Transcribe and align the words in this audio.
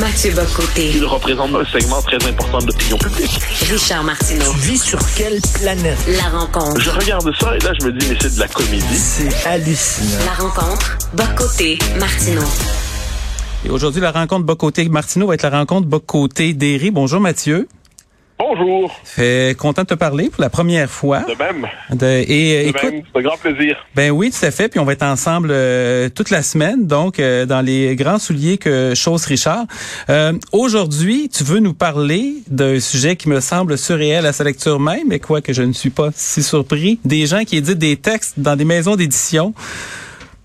Mathieu 0.00 0.32
Bocoté. 0.32 0.92
Il 0.94 1.04
représente 1.04 1.54
un 1.54 1.64
segment 1.66 2.00
très 2.00 2.16
important 2.26 2.58
de 2.58 2.68
l'opinion 2.68 2.96
publique. 2.96 3.38
Richard 3.70 4.02
Martineau. 4.02 4.50
Tu 4.54 4.58
vis 4.60 4.82
sur 4.82 4.98
quelle 5.14 5.38
planète? 5.60 5.98
La 6.08 6.38
rencontre. 6.38 6.80
Je 6.80 6.88
regarde 6.88 7.30
ça 7.38 7.54
et 7.54 7.58
là, 7.58 7.72
je 7.78 7.86
me 7.86 7.92
dis, 7.92 8.06
mais 8.08 8.16
c'est 8.18 8.34
de 8.34 8.40
la 8.40 8.48
comédie. 8.48 8.96
C'est 8.96 9.46
hallucinant. 9.46 10.24
La 10.24 10.42
rencontre. 10.42 10.96
Bocoté. 11.12 11.78
Martineau. 11.98 12.40
Et 13.66 13.68
aujourd'hui, 13.68 14.00
la 14.00 14.10
rencontre 14.10 14.46
Bocoté-Martineau 14.46 15.26
va 15.26 15.34
être 15.34 15.42
la 15.42 15.50
rencontre 15.58 15.86
Bocoté-Derry. 15.86 16.90
Bonjour 16.90 17.20
Mathieu. 17.20 17.68
Bonjour. 18.40 18.90
Fait 19.04 19.54
content 19.58 19.82
de 19.82 19.88
te 19.88 19.94
parler 19.94 20.30
pour 20.30 20.40
la 20.40 20.48
première 20.48 20.88
fois. 20.88 21.20
De 21.20 21.34
même. 21.38 21.66
De- 21.90 22.06
et 22.06 22.60
euh, 22.60 22.62
De 22.64 22.68
écoute, 22.70 22.82
même. 22.90 23.02
C'est 23.12 23.18
un 23.18 23.22
grand 23.22 23.36
plaisir. 23.36 23.76
ben 23.94 24.10
oui, 24.10 24.30
tout 24.30 24.46
à 24.46 24.50
fait. 24.50 24.68
Puis 24.70 24.80
on 24.80 24.84
va 24.86 24.94
être 24.94 25.02
ensemble 25.02 25.50
euh, 25.52 26.08
toute 26.08 26.30
la 26.30 26.42
semaine, 26.42 26.86
donc 26.86 27.20
euh, 27.20 27.44
dans 27.44 27.60
les 27.60 27.94
grands 27.96 28.18
souliers 28.18 28.56
que 28.56 28.94
chose 28.94 29.26
Richard. 29.26 29.64
Euh, 30.08 30.32
aujourd'hui, 30.52 31.28
tu 31.28 31.44
veux 31.44 31.58
nous 31.58 31.74
parler 31.74 32.36
d'un 32.48 32.80
sujet 32.80 33.14
qui 33.16 33.28
me 33.28 33.40
semble 33.40 33.76
surréel 33.76 34.24
à 34.24 34.32
sa 34.32 34.42
lecture 34.42 34.80
même, 34.80 35.08
mais 35.08 35.18
quoi 35.18 35.42
que 35.42 35.52
je 35.52 35.62
ne 35.62 35.74
suis 35.74 35.90
pas 35.90 36.08
si 36.14 36.42
surpris. 36.42 36.98
Des 37.04 37.26
gens 37.26 37.44
qui 37.44 37.58
éditent 37.58 37.76
des 37.78 37.98
textes 37.98 38.34
dans 38.40 38.56
des 38.56 38.64
maisons 38.64 38.96
d'édition 38.96 39.52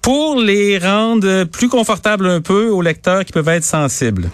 pour 0.02 0.39
les 0.41 0.77
rendre 0.80 1.45
plus 1.45 1.70
confortables 1.70 2.27
un 2.27 2.41
peu 2.41 2.67
aux 2.70 2.81
lecteurs 2.81 3.23
qui 3.23 3.31
peuvent 3.31 3.48
être 3.48 3.64
sensibles. 3.64 4.30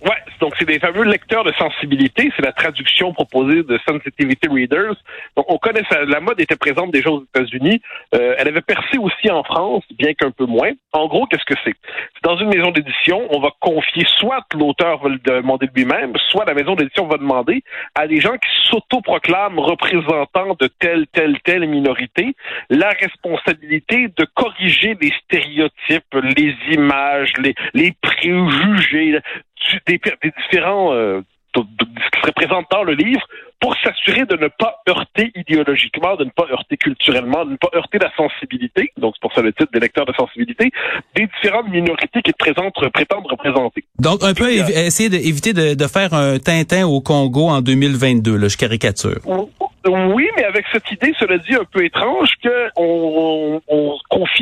Ouais, 0.00 0.22
donc 0.40 0.54
c'est 0.58 0.64
des 0.64 0.78
fameux 0.78 1.02
lecteurs 1.02 1.42
de 1.42 1.52
sensibilité. 1.52 2.30
C'est 2.36 2.44
la 2.44 2.52
traduction 2.52 3.12
proposée 3.12 3.64
de 3.64 3.78
Sensitivity 3.88 4.48
Readers. 4.48 4.94
Donc 5.36 5.46
on 5.48 5.58
connaît 5.58 5.82
ça. 5.90 6.04
La 6.04 6.20
mode 6.20 6.40
était 6.40 6.56
présente 6.56 6.92
déjà 6.92 7.10
aux 7.10 7.24
États-Unis. 7.24 7.82
Euh, 8.14 8.36
elle 8.38 8.46
avait 8.46 8.60
percé 8.60 8.98
aussi 8.98 9.28
en 9.30 9.42
France, 9.42 9.82
bien 9.98 10.14
qu'un 10.14 10.30
peu 10.30 10.46
moins. 10.46 10.70
En 10.92 11.08
gros, 11.08 11.26
qu'est-ce 11.26 11.44
que 11.44 11.58
c'est? 11.64 11.74
C'est 12.14 12.22
dans 12.22 12.36
une 12.36 12.48
maison 12.48 12.70
d'édition, 12.70 13.26
on 13.30 13.40
va 13.40 13.50
confier 13.58 14.04
soit 14.18 14.44
l'auteur 14.54 15.02
va 15.02 15.08
le 15.08 15.18
demander 15.18 15.68
lui-même, 15.74 16.12
soit 16.30 16.44
la 16.44 16.54
maison 16.54 16.76
d'édition 16.76 17.06
va 17.08 17.16
demander 17.16 17.62
à 17.96 18.06
des 18.06 18.20
gens 18.20 18.34
qui 18.34 18.48
s'autoproclament 18.68 19.58
représentants 19.58 20.56
de 20.60 20.68
telle, 20.78 21.06
telle, 21.08 21.40
telle 21.40 21.66
minorité 21.66 22.34
la 22.70 22.90
responsabilité 22.90 24.08
de 24.16 24.26
corriger 24.34 24.96
les 25.00 25.12
stéréotypes, 25.24 26.14
les 26.36 26.54
images, 26.70 27.32
les, 27.42 27.54
les 27.74 27.92
préjugés 28.00 29.18
du- 29.70 29.80
des, 29.86 30.00
des 30.22 30.32
différents 30.42 30.92
euh, 30.92 31.20
de- 31.54 31.60
de- 31.62 32.00
ce 32.04 32.10
qui 32.10 32.20
se 32.20 32.26
représente 32.26 32.66
dans 32.70 32.82
le 32.84 32.94
livre 32.94 33.20
pour 33.60 33.74
s'assurer 33.82 34.24
de 34.24 34.36
ne 34.36 34.46
pas 34.46 34.76
heurter 34.88 35.32
idéologiquement, 35.34 36.14
de 36.14 36.24
ne 36.24 36.30
pas 36.30 36.46
heurter 36.52 36.76
culturellement, 36.76 37.44
de 37.44 37.52
ne 37.52 37.56
pas 37.56 37.70
heurter 37.74 37.98
la 37.98 38.10
sensibilité, 38.16 38.92
donc 38.96 39.14
c'est 39.16 39.20
pour 39.20 39.32
ça 39.32 39.42
le 39.42 39.52
titre 39.52 39.72
des 39.72 39.80
lecteurs 39.80 40.06
de 40.06 40.12
sensibilité, 40.12 40.70
des 41.16 41.26
différentes 41.26 41.68
minorités 41.68 42.22
qui 42.22 42.32
présentent, 42.34 42.74
prétendent 42.92 43.26
représenter. 43.26 43.82
Donc, 43.98 44.22
un 44.22 44.32
peu 44.34 44.48
évi- 44.52 44.70
essayer 44.86 45.08
d'éviter 45.08 45.52
de, 45.54 45.74
de 45.74 45.86
faire 45.88 46.14
un 46.14 46.38
Tintin 46.38 46.86
au 46.86 47.00
Congo 47.00 47.48
en 47.48 47.60
2022, 47.60 48.36
là, 48.36 48.46
je 48.46 48.56
caricature. 48.56 49.18
Oui, 49.26 50.28
mais 50.36 50.44
avec 50.44 50.66
cette 50.72 50.90
idée, 50.92 51.12
cela 51.18 51.38
dit, 51.38 51.54
un 51.54 51.64
peu 51.64 51.84
étrange, 51.84 52.30
que 52.42 52.68
on 52.76 53.60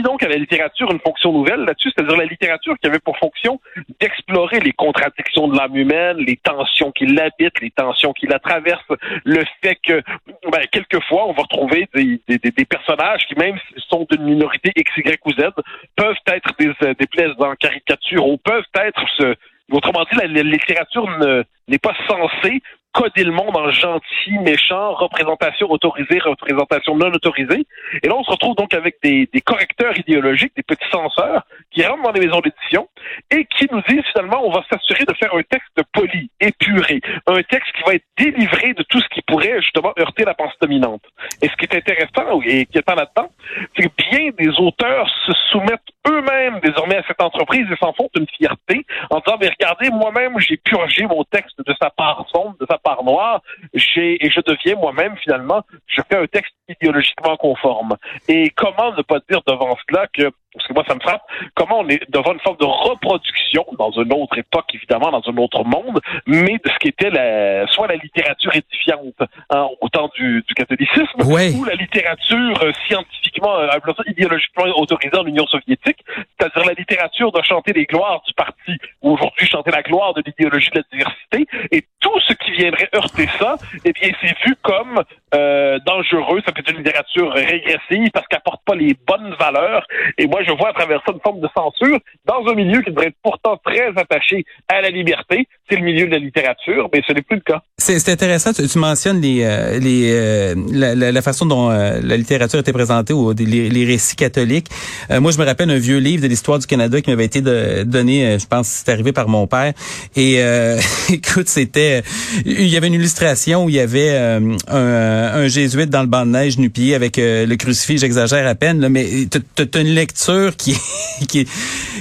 donc 0.03 0.23
à 0.23 0.29
la 0.29 0.37
littérature 0.37 0.91
une 0.93 1.01
fonction 1.01 1.33
nouvelle 1.33 1.61
là-dessus, 1.61 1.91
c'est-à-dire 1.95 2.17
la 2.17 2.25
littérature 2.25 2.75
qui 2.79 2.87
avait 2.87 2.99
pour 2.99 3.17
fonction 3.19 3.61
d'explorer 4.01 4.61
les 4.61 4.73
contradictions 4.73 5.49
de 5.49 5.57
l'âme 5.57 5.77
humaine, 5.77 6.19
les 6.19 6.37
tensions 6.37 6.93
qui 6.93 7.07
l'habitent, 7.07 7.61
les 7.61 7.71
tensions 7.71 8.13
qui 8.13 8.27
la 8.27 8.39
traversent, 8.39 8.83
le 9.25 9.43
fait 9.63 9.77
que, 9.77 10.03
ben, 10.51 10.63
quelquefois, 10.71 11.27
on 11.29 11.33
va 11.33 11.43
retrouver 11.43 11.89
des, 11.95 12.21
des, 12.29 12.39
des- 12.39 12.65
personnages 12.65 13.27
qui, 13.29 13.35
même 13.37 13.59
sont 13.89 14.07
d'une 14.11 14.25
minorité 14.25 14.73
X, 14.77 14.91
Y 14.97 15.21
ou 15.25 15.33
Z, 15.33 15.51
peuvent 15.97 16.17
être 16.27 16.51
des, 16.59 16.73
euh, 16.83 16.95
des 16.99 17.07
plaies 17.07 17.31
en 17.39 17.55
caricature 17.55 18.27
ou 18.27 18.37
peuvent 18.39 18.65
être 18.75 19.05
ce, 19.17 19.35
Autrement 19.73 20.05
dit, 20.11 20.17
la, 20.17 20.27
la 20.29 20.43
littérature 20.43 21.09
ne- 21.19 21.43
n'est 21.67 21.79
pas 21.79 21.95
censée 22.07 22.63
coder 22.97 23.25
le 23.25 23.33
monde 23.33 23.55
en 23.57 23.71
gentil, 23.71 24.39
méchant, 24.41 24.95
représentation 24.95 25.71
autorisée, 25.71 26.19
représentation 26.19 26.97
non 26.97 27.09
autorisée. 27.09 27.67
Et 28.03 28.09
là, 28.09 28.15
on 28.17 28.25
se 28.25 28.31
retrouve 28.31 28.57
donc 28.57 28.73
avec 28.73 28.97
des, 29.03 29.29
des 29.33 29.41
correcteurs 29.43 29.97
idéologiques, 29.99 30.53
des 30.57 30.63
petits 30.63 30.91
censeurs, 30.91 31.43
qui 31.71 31.85
rentrent 31.85 32.05
dans 32.05 32.13
les 32.13 32.27
maisons 32.27 32.41
d'édition 32.41 32.89
et 33.31 33.45
qui 33.45 33.67
nous 33.71 33.83
disent 33.87 34.07
finalement, 34.13 34.41
on 34.47 34.51
va 34.51 34.65
s'assurer 34.71 35.05
de 35.05 35.13
faire 35.15 35.35
un 35.35 35.43
texte 35.43 35.79
poli, 35.93 36.31
épuré, 36.41 37.01
un 37.27 37.43
texte 37.43 37.71
qui 37.77 37.83
va 37.87 37.95
être 37.95 38.07
délivré 38.17 38.73
de 38.73 38.83
tout 38.85 39.01
ce 39.01 39.09
qui 39.09 39.21
pourrait 39.23 39.61
justement 39.61 39.93
heurter 39.99 40.25
la 40.25 40.35
pensée 40.35 40.57
dominante. 40.63 41.03
Et 41.43 41.49
ce 41.49 41.57
qui 41.57 41.67
est 41.67 41.77
intéressant 41.77 42.41
et 42.47 42.65
qui 42.65 42.79
est 42.79 42.89
là-dedans, 42.89 43.31
c'est 43.77 43.89
que 43.89 44.11
bien 44.11 44.31
des 44.39 44.59
auteurs 44.59 45.09
se 45.27 45.33
soumettent 45.51 45.93
eux-mêmes 46.09 46.61
désormais 46.61 46.97
à 46.97 47.03
cette 47.07 47.21
entreprise 47.21 47.67
et 47.71 47.77
s'en 47.77 47.93
font 47.93 48.09
une 48.17 48.27
fierté 48.37 48.85
en 49.11 49.19
disant, 49.21 49.37
mais 49.41 49.49
regardez, 49.49 49.91
moi-même, 49.91 50.39
j'ai 50.39 50.57
purgé 50.57 51.07
mon 51.07 51.25
texte 51.25 51.59
de 51.65 51.75
sa 51.81 51.91
part 51.91 52.25
sombre, 52.35 52.57
de 52.61 52.67
sa 52.69 52.79
part 52.79 53.03
noire, 53.05 53.41
j'ai, 53.75 54.25
et 54.25 54.31
je 54.31 54.41
deviens 54.41 54.77
moi-même, 54.77 55.17
finalement, 55.19 55.63
je 55.87 56.01
fais 56.09 56.17
un 56.17 56.27
texte 56.27 56.55
idéologiquement 56.69 57.37
conforme. 57.37 57.97
Et 58.29 58.51
comment 58.51 58.93
ne 58.97 59.03
pas 59.03 59.19
dire 59.29 59.41
devant 59.47 59.77
cela 59.89 60.07
que, 60.13 60.31
parce 60.55 60.67
que 60.69 60.73
moi, 60.73 60.85
ça 60.89 60.95
me 60.95 61.01
frappe, 61.01 61.23
comment 61.55 61.81
on 61.81 61.89
est 61.89 62.03
devant 62.11 62.33
une 62.33 62.41
forme 62.41 62.57
de 62.57 62.65
reproduction 62.65 63.65
dans 63.79 63.91
une 63.93 64.13
autre 64.13 64.39
époque, 64.39 64.67
évidemment, 64.75 65.11
dans 65.11 65.23
un 65.31 65.37
autre 65.37 65.65
monde, 65.65 66.01
mais 66.27 66.55
de 66.65 66.71
ce 66.71 66.79
qui 66.79 66.89
était 66.89 67.11
la, 67.11 67.67
soit 67.69 67.87
la 67.89 67.97
littérature 67.97 68.55
édifiante, 68.55 69.15
hein, 69.51 69.67
au 69.81 69.89
temps 69.89 70.11
du, 70.17 70.43
du 70.47 70.55
catholicisme, 70.55 71.23
Ouais. 71.25 71.53
ou 71.55 71.65
la 71.65 71.75
littérature 71.75 72.63
euh, 72.63 72.73
scientifiquement, 72.87 73.57
euh, 73.59 73.69
idéologiquement 74.07 74.65
autorisée 74.77 75.17
en 75.17 75.27
Union 75.27 75.47
soviétique, 75.47 75.96
c'est-à-dire 76.07 76.65
la 76.65 76.75
littérature 76.75 77.33
de 77.33 77.43
chanter 77.43 77.73
les 77.73 77.87
gloires 77.87 78.23
du 78.27 78.33
parti, 78.35 78.77
ou 79.03 79.13
aujourd'hui 79.13 79.47
chanter 79.47 79.71
la 79.71 79.83
gloire 79.83 80.15
de 80.15 80.23
l'idéologie 80.25 80.71
de 80.71 80.79
la 80.81 80.85
diversité, 80.93 81.47
et 81.71 81.85
tout 82.01 82.21
ce 82.21 82.35
qui 82.35 82.53
viendrait 82.53 82.89
heurter 82.95 83.27
ça, 83.39 83.57
eh 83.85 83.93
bien, 83.93 84.11
c'est 84.21 84.37
vu 84.45 84.55
comme 84.63 85.03
euh, 85.35 85.79
dangereux, 85.87 86.41
ça 86.45 86.53
peut 86.53 86.61
être 86.61 86.71
une 86.71 86.79
littérature 86.79 87.33
régressive 87.33 88.11
parce 88.13 88.27
qu'elle 88.29 88.41
porte 88.45 88.63
pas 88.65 88.75
les 88.75 88.95
bonnes 89.07 89.35
valeurs, 89.39 89.87
et 90.19 90.27
moi, 90.27 90.43
je 90.45 90.53
vois 90.53 90.71
à 90.71 90.73
travers 90.73 91.03
ça 91.07 91.13
une 91.13 91.21
forme 91.21 91.41
de 91.41 91.49
censure 91.57 91.99
dans 92.25 92.47
un 92.47 92.55
milieu 92.55 92.81
qui 92.83 92.91
devrait 92.91 93.09
être 93.09 93.19
pourtant 93.23 93.57
très 93.57 93.89
attaché 93.97 94.45
à 94.69 94.81
la 94.81 94.91
liberté, 94.91 95.49
c'est 95.69 95.77
le 95.77 95.85
milieu 95.85 96.07
de 96.07 96.13
la 96.13 96.19
littérature, 96.19 96.89
mais 96.93 97.03
ce 97.07 97.13
n'est 97.13 97.23
plus 97.23 97.37
le 97.37 97.43
cas. 97.43 97.63
C'est 97.79 98.09
intéressant, 98.09 98.53
tu, 98.53 98.67
tu 98.67 98.79
mentionnes 98.79 99.21
les, 99.21 99.41
euh, 99.43 99.79
les, 99.79 100.11
euh, 100.13 100.55
la, 100.73 100.95
la- 100.95 101.23
façon 101.23 101.45
dont 101.47 101.71
euh, 101.71 102.01
la 102.03 102.17
littérature 102.17 102.59
était 102.61 102.73
présentée 102.73 103.13
ou 103.13 103.33
les, 103.33 103.69
les 103.69 103.85
récits 103.85 104.17
catholiques. 104.17 104.69
Euh, 105.11 105.21
moi, 105.21 105.33
je 105.33 105.39
me 105.39 105.45
rappelle 105.45 105.71
un 105.71 105.79
vieux 105.79 105.99
livre 105.99 106.23
de 106.23 106.29
l'histoire 106.29 106.59
du 106.59 106.67
Canada 106.67 107.01
qui 107.01 107.11
m'avait 107.11 107.25
été 107.25 107.41
donné, 107.41 108.27
euh, 108.27 108.39
je 108.39 108.47
pense, 108.47 108.69
c'est 108.69 108.89
arrivé 108.91 109.13
par 109.13 109.29
mon 109.29 109.47
père. 109.47 109.73
Et 110.15 110.37
euh, 110.43 110.79
écoute, 111.13 111.49
c'était, 111.49 112.03
il 112.45 112.67
y 112.69 112.77
avait 112.77 112.87
une 112.87 112.95
illustration 112.95 113.65
où 113.65 113.69
il 113.69 113.75
y 113.75 113.81
avait 113.81 114.17
un, 114.17 114.57
un 114.69 115.49
jésuite 115.49 115.91
dans 115.91 116.03
le 116.03 116.07
banc 116.09 116.25
de 116.27 116.31
neige 116.31 116.59
nu-pied 116.59 116.95
avec 116.95 117.17
le 117.19 117.55
crucifix. 117.57 117.99
J'exagère 117.99 118.47
à 118.47 118.55
peine, 118.55 118.81
là, 118.81 118.89
mais 118.89 119.07
t'as 119.31 119.65
t'as 119.67 119.81
une 119.81 119.95
lecture 119.95 120.57
qui 120.57 120.73
est, 120.73 121.27
qui 121.29 121.47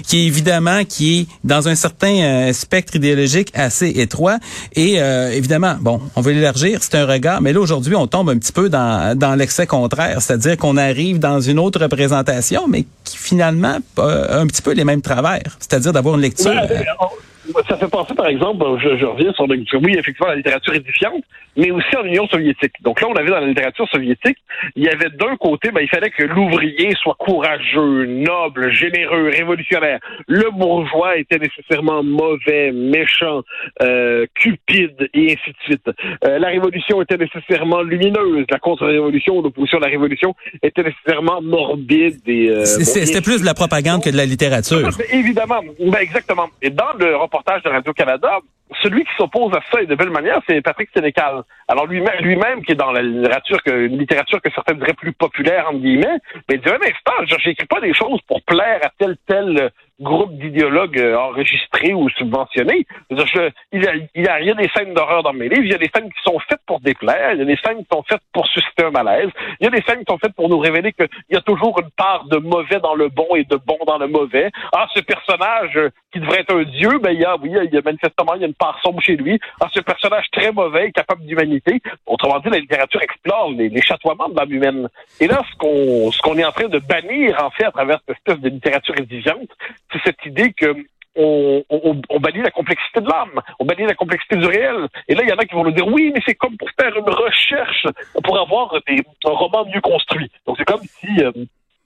qui 0.07 0.17
est 0.19 0.25
évidemment 0.25 0.83
qui 0.85 1.19
est 1.21 1.27
dans 1.43 1.67
un 1.67 1.75
certain 1.75 2.51
spectre 2.53 2.95
idéologique 2.95 3.51
assez 3.55 3.87
étroit. 3.95 4.37
Et 4.75 5.01
euh, 5.01 5.31
évidemment, 5.31 5.75
bon, 5.79 6.01
on 6.15 6.21
veut 6.21 6.33
l'élargir, 6.33 6.79
c'est 6.81 6.95
un 6.95 7.05
regard, 7.05 7.41
mais 7.41 7.53
là 7.53 7.59
aujourd'hui, 7.59 7.95
on 7.95 8.07
tombe 8.07 8.29
un 8.29 8.37
petit 8.37 8.51
peu 8.51 8.69
dans, 8.69 9.17
dans 9.17 9.35
l'excès 9.35 9.65
contraire, 9.65 10.21
c'est-à-dire 10.21 10.57
qu'on 10.57 10.77
arrive 10.77 11.19
dans 11.19 11.39
une 11.39 11.59
autre 11.59 11.81
représentation, 11.81 12.67
mais 12.67 12.85
finalement 13.25 13.77
a 13.97 14.39
un 14.39 14.47
petit 14.47 14.61
peu 14.61 14.73
les 14.73 14.83
mêmes 14.85 15.01
travers, 15.01 15.57
c'est-à-dire 15.59 15.93
d'avoir 15.93 16.15
une 16.15 16.21
lecture. 16.21 16.51
Ouais, 16.51 16.57
euh, 16.57 17.61
ça 17.69 17.77
fait 17.77 17.87
penser, 17.87 18.13
par 18.15 18.27
exemple, 18.27 18.63
je, 18.83 18.97
je 18.97 19.05
reviens 19.05 19.31
sur 19.33 19.45
le, 19.47 19.55
oui, 19.83 19.95
effectivement, 19.97 20.27
la 20.27 20.35
littérature 20.35 20.73
édifiante, 20.73 21.23
mais 21.55 21.69
aussi 21.71 21.95
en 21.95 22.03
Union 22.03 22.27
soviétique. 22.27 22.73
Donc 22.81 22.99
là, 23.01 23.07
on 23.07 23.13
avait 23.15 23.29
dans 23.29 23.39
la 23.39 23.45
littérature 23.47 23.87
soviétique, 23.89 24.37
il 24.75 24.83
y 24.83 24.89
avait 24.89 25.09
d'un 25.11 25.35
côté, 25.37 25.71
ben, 25.71 25.81
il 25.81 25.87
fallait 25.87 26.09
que 26.09 26.23
l'ouvrier 26.23 26.93
soit 27.01 27.15
courageux, 27.19 28.05
noble, 28.05 28.71
généreux, 28.73 29.29
révolutionnaire. 29.29 29.99
Le 30.27 30.49
bourgeois 30.51 31.17
était 31.17 31.37
nécessairement 31.37 32.01
mauvais, 32.03 32.71
méchant, 32.71 33.41
euh, 33.81 34.25
cupide, 34.33 35.07
et 35.13 35.25
ainsi 35.33 35.51
de 35.51 35.57
suite. 35.65 35.89
Euh, 36.25 36.39
la 36.39 36.47
révolution 36.47 37.01
était 37.01 37.17
nécessairement 37.17 37.81
lumineuse. 37.83 38.45
La 38.49 38.59
contre-révolution, 38.59 39.41
l'opposition 39.41 39.77
à 39.77 39.81
la 39.81 39.87
révolution 39.87 40.35
était 40.63 40.83
nécessairement 40.83 41.41
morbide 41.41 42.19
euh, 42.27 42.65
C'est- 42.65 43.01
et 43.03 43.05
C'était 43.15 43.31
plus 43.31 43.39
de 43.39 43.45
la 43.45 43.53
propagande 43.53 44.03
que 44.03 44.09
de 44.09 44.17
la 44.17 44.25
littérature. 44.25 44.89
évidemment, 45.09 45.61
ben 45.79 45.99
exactement. 46.01 46.49
Et 46.61 46.69
dans 46.69 46.91
le 46.99 47.15
reportage 47.15 47.63
de 47.63 47.69
Radio-Canada, 47.69 48.39
celui 48.81 49.03
qui 49.03 49.11
s'oppose 49.17 49.53
à 49.53 49.61
ça 49.71 49.81
et 49.81 49.85
de 49.85 49.95
belle 49.95 50.09
manière, 50.09 50.39
c'est 50.47 50.61
Patrick 50.61 50.89
Sénécal. 50.93 51.43
Alors 51.67 51.85
lui-même, 51.85 52.19
lui-même 52.21 52.63
qui 52.63 52.71
est 52.73 52.75
dans 52.75 52.91
la 52.91 53.01
littérature 53.01 53.61
que, 53.63 53.85
une 53.87 53.97
littérature 53.97 54.41
que 54.41 54.49
certains 54.51 54.73
diraient 54.73 54.93
plus 54.93 55.13
populaire 55.13 55.67
entre 55.69 55.79
guillemets, 55.79 56.19
mais 56.49 56.57
dit 56.57 56.69
un 56.69 56.75
instant, 56.75 57.37
j'écris 57.43 57.67
pas 57.67 57.79
des 57.79 57.93
choses 57.93 58.21
pour 58.27 58.41
plaire 58.43 58.79
à 58.83 58.89
tel 58.97 59.15
tel 59.27 59.71
groupe 59.99 60.33
d'idéologues 60.37 60.99
euh, 60.99 61.17
enregistrés 61.17 61.93
ou 61.93 62.09
subventionnés. 62.09 62.85
Je, 63.09 63.49
il, 63.71 63.83
y 63.83 63.87
a, 63.87 63.95
il, 63.95 64.23
y 64.23 64.27
a, 64.27 64.41
il 64.41 64.47
y 64.47 64.51
a 64.51 64.53
des 64.53 64.69
scènes 64.75 64.93
d'horreur 64.93 65.23
dans 65.23 65.33
mes 65.33 65.47
livres, 65.47 65.63
il 65.63 65.71
y 65.71 65.75
a 65.75 65.77
des 65.77 65.89
scènes 65.93 66.11
qui 66.11 66.21
sont 66.23 66.37
faites 66.49 66.59
pour 66.65 66.81
déplaire, 66.81 67.33
il 67.33 67.39
y 67.39 67.41
a 67.41 67.45
des 67.45 67.57
scènes 67.63 67.77
qui 67.77 67.87
sont 67.91 68.03
faites 68.03 68.21
pour 68.33 68.45
susciter 68.47 68.83
un 68.83 68.91
malaise, 68.91 69.29
il 69.59 69.65
y 69.65 69.67
a 69.67 69.69
des 69.69 69.81
scènes 69.83 69.99
qui 69.99 70.11
sont 70.11 70.17
faites 70.17 70.35
pour 70.35 70.49
nous 70.49 70.59
révéler 70.59 70.91
qu'il 70.91 71.07
y 71.29 71.35
a 71.37 71.41
toujours 71.41 71.79
une 71.79 71.91
part 71.91 72.25
de 72.25 72.37
mauvais 72.37 72.79
dans 72.79 72.95
le 72.95 73.07
bon 73.07 73.35
et 73.35 73.45
de 73.45 73.55
bon 73.55 73.77
dans 73.87 73.97
le 73.97 74.07
mauvais. 74.07 74.51
Ah, 74.73 74.87
ce 74.93 74.99
personnage 74.99 75.77
euh, 75.77 75.89
qui 76.11 76.19
devrait 76.19 76.41
être 76.41 76.55
un 76.55 76.63
dieu, 76.63 76.99
ben 76.99 77.11
il 77.11 77.21
y 77.21 77.25
a, 77.25 77.37
oui, 77.37 77.51
il 77.63 77.73
y 77.73 77.77
a 77.77 77.81
manifestement 77.81 78.33
il 78.35 78.41
y 78.41 78.43
a 78.43 78.47
une 78.47 78.53
sombre 78.83 79.01
chez 79.01 79.15
lui. 79.15 79.39
Ah, 79.61 79.67
ce 79.73 79.79
personnage 79.79 80.25
très 80.31 80.51
mauvais, 80.51 80.91
capable 80.91 81.25
d'humanité. 81.25 81.81
Autrement 82.05 82.39
dit, 82.39 82.49
la 82.49 82.59
littérature 82.59 83.01
explore 83.01 83.51
les, 83.51 83.69
les 83.69 83.81
chatoiements 83.81 84.29
de 84.29 84.35
l'âme 84.35 84.51
humaine. 84.51 84.89
Et 85.19 85.27
là, 85.27 85.41
ce 85.51 85.57
qu'on 85.57 86.11
ce 86.11 86.19
qu'on 86.21 86.37
est 86.37 86.45
en 86.45 86.51
train 86.51 86.67
de 86.67 86.79
bannir 86.79 87.43
en 87.43 87.49
fait 87.51 87.65
à 87.65 87.71
travers 87.71 87.99
cette 88.05 88.17
espèce 88.17 88.39
de 88.39 88.49
littérature 88.49 88.97
édifiante, 88.97 89.49
c'est 89.91 90.01
cette 90.03 90.25
idée 90.25 90.53
que 90.53 90.75
on, 91.15 91.63
on, 91.69 92.19
bannit 92.19 92.41
la 92.41 92.51
complexité 92.51 92.99
de 92.99 93.07
l'âme, 93.07 93.41
on 93.59 93.65
bannit 93.65 93.85
la 93.85 93.93
complexité 93.93 94.35
du 94.35 94.45
réel. 94.45 94.87
Et 95.07 95.15
là, 95.15 95.21
il 95.23 95.29
y 95.29 95.33
en 95.33 95.37
a 95.37 95.45
qui 95.45 95.55
vont 95.55 95.63
nous 95.63 95.71
dire 95.71 95.87
oui, 95.87 96.11
mais 96.13 96.21
c'est 96.25 96.35
comme 96.35 96.57
pour 96.57 96.69
faire 96.79 96.95
une 96.95 97.09
recherche 97.09 97.87
pour 98.23 98.37
avoir 98.37 98.73
des, 98.87 99.01
un 99.25 99.31
roman 99.31 99.65
mieux 99.65 99.81
construit. 99.81 100.29
Donc 100.45 100.57
c'est 100.57 100.65
comme 100.65 100.81
si 100.81 101.23
euh, 101.23 101.31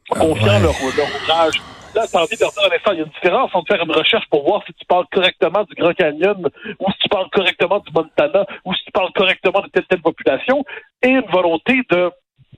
confiant 0.10 0.56
ah 0.56 0.60
leur, 0.60 0.74
leur 0.98 1.08
ouvrage. 1.22 1.62
Là, 1.96 2.06
t'as 2.12 2.22
envie 2.22 2.36
de 2.36 2.42
leur 2.42 2.52
dire 2.52 2.70
il 2.92 2.98
y 2.98 3.02
a 3.02 3.04
une 3.04 3.10
différence 3.10 3.50
entre 3.54 3.74
faire 3.74 3.84
une 3.84 3.92
recherche 3.92 4.26
pour 4.30 4.44
voir 4.44 4.62
si 4.66 4.74
tu 4.74 4.86
parles 4.86 5.06
correctement 5.12 5.64
du 5.64 5.74
Grand 5.76 5.94
Canyon, 5.94 6.48
ou 6.80 6.92
si 6.92 6.98
tu 7.00 7.10
parles 7.10 7.30
correctement 7.32 7.80
du 7.80 7.92
Montana, 7.92 8.46
ou 8.64 8.74
si 8.76 8.86
tu 8.86 8.92
parles 8.92 9.12
correctement 9.14 9.62
de 9.62 9.68
telle 9.70 9.86
telle 9.86 10.02
population, 10.02 10.64
et 11.02 11.10
une 11.10 11.30
volonté 11.32 11.82
de 11.90 12.12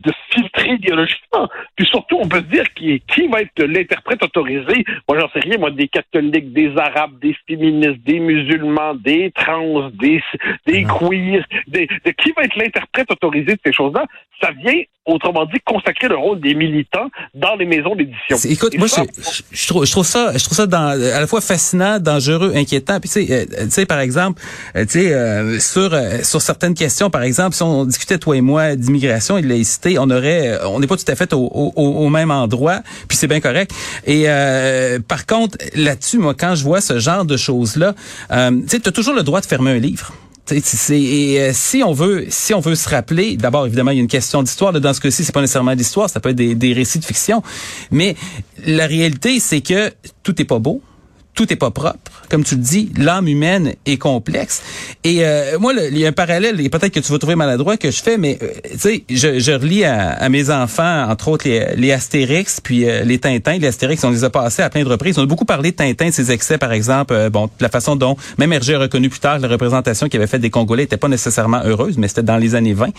de 0.03 0.11
filtrer 0.31 0.73
idéologiquement. 0.73 1.47
Puis 1.75 1.85
surtout, 1.87 2.17
on 2.19 2.27
peut 2.27 2.39
se 2.39 2.55
dire 2.55 2.65
qui, 2.75 3.01
qui 3.07 3.27
va 3.27 3.41
être 3.41 3.63
l'interprète 3.63 4.23
autorisé. 4.23 4.83
Moi, 5.07 5.19
j'en 5.19 5.29
sais 5.31 5.39
rien, 5.39 5.57
moi, 5.57 5.71
des 5.71 5.87
catholiques, 5.87 6.53
des 6.53 6.71
arabes, 6.77 7.19
des 7.21 7.35
féministes, 7.47 8.03
des 8.05 8.19
musulmans, 8.19 8.95
des 8.95 9.31
trans, 9.31 9.89
des, 9.91 10.21
des 10.67 10.85
ah 10.87 10.97
queers, 10.99 11.45
des, 11.67 11.87
de, 12.05 12.11
qui 12.11 12.31
va 12.35 12.43
être 12.43 12.55
l'interprète 12.55 13.11
autorisé 13.11 13.53
de 13.53 13.59
ces 13.65 13.73
choses-là? 13.73 14.05
Ça 14.41 14.49
vient, 14.63 14.81
autrement 15.05 15.45
dit, 15.45 15.59
consacrer 15.63 16.07
le 16.07 16.15
rôle 16.15 16.39
des 16.39 16.55
militants 16.55 17.09
dans 17.35 17.55
les 17.55 17.65
maisons 17.65 17.95
d'édition. 17.95 18.37
Écoute, 18.49 18.75
moi, 18.75 18.87
je, 18.87 19.01
je, 19.51 19.67
trouve, 19.67 19.85
je 19.85 19.91
trouve 19.91 20.05
ça, 20.05 20.35
je 20.35 20.43
trouve 20.43 20.57
ça 20.57 20.65
dans, 20.65 20.99
à 20.99 21.19
la 21.19 21.27
fois 21.27 21.41
fascinant, 21.41 21.99
dangereux, 21.99 22.53
inquiétant. 22.55 22.99
Puis, 22.99 23.09
tu 23.09 23.25
sais, 23.27 23.31
euh, 23.31 23.65
tu 23.65 23.69
sais, 23.69 23.85
par 23.85 23.99
exemple, 23.99 24.41
euh, 24.75 24.83
tu 24.85 24.99
sais, 24.99 25.13
euh, 25.13 25.59
sur, 25.59 25.91
sur 26.23 26.41
certaines 26.41 26.73
questions, 26.73 27.11
par 27.11 27.21
exemple, 27.21 27.55
si 27.55 27.61
on 27.61 27.85
discutait, 27.85 28.17
toi 28.17 28.35
et 28.35 28.41
moi, 28.41 28.75
d'immigration 28.75 29.37
et 29.37 29.43
de 29.43 29.47
laïcité, 29.47 29.90
on 29.99 30.09
aurait, 30.09 30.49
euh, 30.49 30.67
on 30.67 30.79
n'est 30.79 30.87
pas 30.87 30.97
tout 30.97 31.09
à 31.09 31.15
fait 31.15 31.33
au, 31.33 32.09
même 32.09 32.31
endroit, 32.31 32.81
puis 33.07 33.17
c'est 33.17 33.27
bien 33.27 33.39
correct. 33.39 33.71
Et 34.05 34.23
euh, 34.27 34.99
par 34.99 35.25
contre, 35.25 35.57
là-dessus, 35.75 36.17
moi, 36.17 36.33
quand 36.33 36.55
je 36.55 36.63
vois 36.63 36.81
ce 36.81 36.99
genre 36.99 37.25
de 37.25 37.37
choses-là, 37.37 37.95
euh, 38.31 38.51
tu 38.61 38.77
sais, 38.77 38.87
as 38.87 38.91
toujours 38.91 39.15
le 39.15 39.23
droit 39.23 39.41
de 39.41 39.45
fermer 39.45 39.71
un 39.71 39.79
livre. 39.79 40.13
Et 40.49 41.51
si 41.53 41.81
on 41.81 41.93
veut, 41.93 42.25
si 42.27 42.53
on 42.53 42.59
veut 42.59 42.75
se 42.75 42.89
rappeler, 42.89 43.37
d'abord 43.37 43.67
évidemment 43.67 43.91
il 43.91 43.97
y 43.97 43.99
a 43.99 44.01
une 44.01 44.09
question 44.09 44.43
d'histoire. 44.43 44.73
Dans 44.73 44.93
ce 44.93 44.99
cas-ci, 44.99 45.23
c'est 45.23 45.31
pas 45.31 45.39
nécessairement 45.39 45.75
d'histoire, 45.75 46.09
ça 46.09 46.19
peut 46.19 46.29
être 46.29 46.35
des, 46.35 46.55
des 46.55 46.73
récits 46.73 46.99
de 46.99 47.05
fiction. 47.05 47.41
Mais 47.89 48.17
la 48.65 48.85
réalité, 48.85 49.39
c'est 49.39 49.61
que 49.61 49.93
tout 50.23 50.41
est 50.41 50.45
pas 50.45 50.59
beau 50.59 50.81
tout 51.33 51.51
est 51.51 51.57
pas 51.57 51.71
propre. 51.71 52.11
Comme 52.29 52.43
tu 52.43 52.55
le 52.55 52.61
dis, 52.61 52.91
l'âme 52.97 53.27
humaine 53.27 53.73
est 53.85 53.97
complexe. 53.97 54.61
Et 55.03 55.25
euh, 55.25 55.57
moi, 55.59 55.73
il 55.73 55.97
y 55.97 56.05
a 56.05 56.09
un 56.09 56.13
parallèle, 56.13 56.59
et 56.59 56.69
peut-être 56.69 56.93
que 56.93 56.99
tu 56.99 57.11
vas 57.11 57.17
trouver 57.17 57.35
maladroit 57.35 57.77
que 57.77 57.89
je 57.89 58.01
fais, 58.01 58.17
mais 58.17 58.37
euh, 58.41 58.47
tu 58.71 58.79
sais, 58.79 59.03
je, 59.09 59.39
je 59.39 59.51
relis 59.51 59.83
à, 59.85 60.27
mes 60.29 60.49
enfants, 60.49 61.09
entre 61.09 61.29
autres, 61.29 61.47
les, 61.47 61.75
les 61.75 61.91
Astérix, 61.91 62.59
puis 62.61 62.87
euh, 62.89 63.03
les 63.03 63.17
Tintins. 63.17 63.57
Les 63.57 63.67
Astérix, 63.67 64.03
on 64.03 64.11
les 64.11 64.23
a 64.23 64.29
passés 64.29 64.61
à 64.61 64.69
plein 64.69 64.83
de 64.83 64.89
reprises. 64.89 65.17
On 65.17 65.23
a 65.23 65.25
beaucoup 65.25 65.45
parlé 65.45 65.71
de 65.71 65.75
Tintin, 65.75 66.07
de 66.07 66.11
ses 66.11 66.31
excès, 66.31 66.57
par 66.57 66.73
exemple. 66.73 67.29
bon, 67.29 67.49
la 67.59 67.69
façon 67.69 67.95
dont, 67.95 68.17
même 68.37 68.51
Hergé 68.53 68.75
a 68.75 68.79
reconnu 68.79 69.09
plus 69.09 69.19
tard, 69.19 69.39
la 69.39 69.47
représentation 69.47 70.09
qu'il 70.09 70.19
avait 70.19 70.27
faite 70.27 70.41
des 70.41 70.49
Congolais 70.49 70.83
était 70.83 70.97
pas 70.97 71.07
nécessairement 71.07 71.61
heureuse, 71.63 71.97
mais 71.97 72.07
c'était 72.07 72.23
dans 72.23 72.37
les 72.37 72.55
années 72.55 72.73
20. 72.73 72.89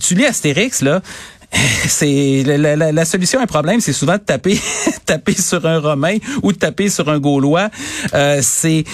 tu 0.00 0.14
lis 0.14 0.26
Astérix, 0.26 0.82
là, 0.82 1.02
c'est 1.52 2.42
la, 2.44 2.76
la, 2.76 2.92
la, 2.92 3.04
solution 3.06 3.40
à 3.40 3.44
un 3.44 3.46
problème, 3.46 3.80
c'est 3.80 3.94
souvent 3.94 4.14
de 4.14 4.22
taper 4.22 4.56
taper 5.06 5.32
sur 5.32 5.64
un 5.64 5.80
Romain 5.80 6.18
ou 6.42 6.52
de 6.52 6.58
taper 6.58 6.90
sur 6.90 7.08
un 7.08 7.18
Gaulois. 7.18 7.70
Euh, 8.12 8.38
c'est 8.42 8.84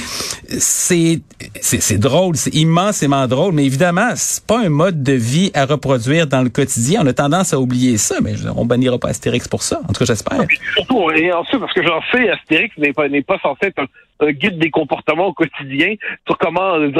c'est 0.46 1.20
c'est 1.60 1.98
drôle, 1.98 2.36
c'est 2.36 2.54
immensément 2.54 3.26
drôle, 3.26 3.54
mais 3.54 3.64
évidemment, 3.64 4.10
c'est 4.14 4.44
pas 4.46 4.60
un 4.60 4.68
mode 4.68 5.02
de 5.02 5.12
vie 5.12 5.50
à 5.54 5.66
reproduire 5.66 6.28
dans 6.28 6.42
le 6.42 6.48
quotidien. 6.48 7.02
On 7.02 7.06
a 7.06 7.12
tendance 7.12 7.52
à 7.52 7.58
oublier 7.58 7.98
ça, 7.98 8.16
mais 8.22 8.34
on 8.54 8.64
bannira 8.64 8.98
pas 8.98 9.08
Astérix 9.08 9.48
pour 9.48 9.62
ça. 9.62 9.80
En 9.88 9.92
tout 9.92 9.98
cas, 9.98 10.04
j'espère. 10.04 10.38
Surtout, 10.74 11.10
et 11.10 11.32
ensuite, 11.32 11.60
parce 11.60 11.72
que 11.72 11.82
j'en 11.82 12.00
sais, 12.12 12.30
Astérix 12.30 12.76
n'est 12.78 12.92
pas 12.92 13.08
n'est 13.08 13.22
pas 13.22 13.38
censé 13.42 13.66
être 13.66 13.80
un, 13.80 13.86
guide 14.22 14.58
des 14.58 14.70
comportements 14.70 15.26
au 15.26 15.32
quotidien 15.32 15.94
sur 16.26 16.38
comment 16.38 16.74
euh, 16.74 16.90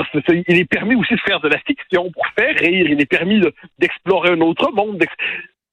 il 0.49 0.59
est 0.59 0.65
permis 0.65 0.95
aussi 0.95 1.15
de 1.15 1.21
faire 1.21 1.41
de 1.41 1.49
la 1.49 1.59
fiction 1.59 2.11
pour 2.11 2.27
faire 2.37 2.57
rire, 2.57 2.87
il 2.89 3.01
est 3.01 3.07
permis 3.07 3.41
d'explorer 3.79 4.31
un 4.31 4.41
autre 4.41 4.73
monde. 4.73 5.03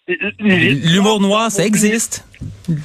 L'humour 0.07 1.21
noir, 1.21 1.51
ça 1.51 1.63
existe? 1.63 2.27